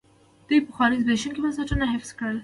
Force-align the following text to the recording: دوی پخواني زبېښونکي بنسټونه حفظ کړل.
دوی 0.47 0.59
پخواني 0.67 0.95
زبېښونکي 1.03 1.39
بنسټونه 1.41 1.85
حفظ 1.93 2.09
کړل. 2.19 2.37